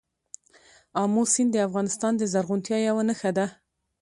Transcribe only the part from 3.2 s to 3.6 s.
ده.